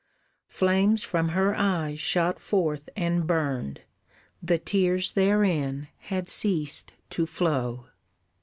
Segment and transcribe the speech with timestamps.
[0.47, 3.81] Flames from her eyes shot forth and burned,
[4.41, 7.85] The tears therein had ceased to flow.